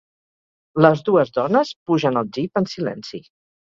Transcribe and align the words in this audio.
Les 0.85 1.03
dues 1.11 1.31
dones 1.35 1.73
pugen 1.91 2.19
al 2.23 2.33
jeep 2.39 2.61
en 2.63 2.71
silenci. 2.73 3.23